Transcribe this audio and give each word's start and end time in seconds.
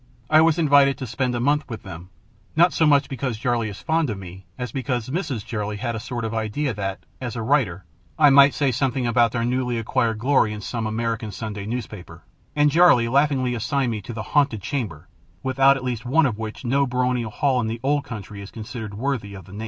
I 0.31 0.41
was 0.41 0.57
invited 0.57 0.97
to 0.97 1.05
spend 1.05 1.35
a 1.35 1.39
month 1.39 1.69
with 1.69 1.83
them, 1.83 2.09
not 2.55 2.73
so 2.73 2.87
much 2.87 3.07
because 3.07 3.37
Jarley 3.37 3.69
is 3.69 3.83
fond 3.83 4.09
of 4.09 4.17
me 4.17 4.47
as 4.57 4.71
because 4.71 5.09
Mrs. 5.11 5.45
Jarley 5.45 5.77
had 5.77 5.95
a 5.95 5.99
sort 5.99 6.25
of 6.25 6.33
an 6.33 6.39
idea 6.39 6.73
that, 6.73 7.05
as 7.21 7.35
a 7.35 7.43
writer, 7.43 7.85
I 8.17 8.31
might 8.31 8.55
say 8.55 8.71
something 8.71 9.05
about 9.05 9.31
their 9.31 9.45
newly 9.45 9.77
acquired 9.77 10.17
glory 10.17 10.53
in 10.53 10.61
some 10.61 10.87
American 10.87 11.31
Sunday 11.31 11.67
newspaper; 11.67 12.23
and 12.55 12.71
Jarley 12.71 13.07
laughingly 13.11 13.53
assigned 13.53 13.91
to 14.03 14.09
me 14.11 14.15
the 14.15 14.23
"haunted 14.23 14.63
chamber," 14.63 15.07
without 15.43 15.77
at 15.77 15.83
least 15.83 16.03
one 16.03 16.25
of 16.25 16.39
which 16.39 16.65
no 16.65 16.87
baronial 16.87 17.29
hall 17.29 17.61
in 17.61 17.67
the 17.67 17.79
old 17.83 18.03
country 18.03 18.41
is 18.41 18.49
considered 18.49 18.95
worthy 18.95 19.35
of 19.35 19.45
the 19.45 19.51
name. 19.51 19.59